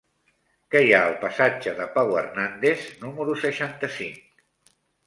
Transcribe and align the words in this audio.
Què 0.75 0.81
hi 0.85 0.95
ha 0.95 1.01
al 1.09 1.13
passatge 1.25 1.75
de 1.81 1.87
Pau 1.99 2.17
Hernández 2.23 2.89
número 3.07 3.39
seixanta-cinc? 3.47 4.47